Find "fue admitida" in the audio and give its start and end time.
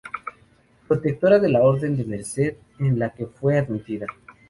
3.27-4.07